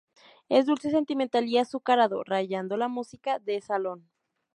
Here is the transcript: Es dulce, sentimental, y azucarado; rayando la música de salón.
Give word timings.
Es 0.49 0.65
dulce, 0.65 0.89
sentimental, 0.89 1.45
y 1.47 1.59
azucarado; 1.59 2.23
rayando 2.23 2.75
la 2.75 2.87
música 2.87 3.37
de 3.37 3.61
salón. 3.61 4.09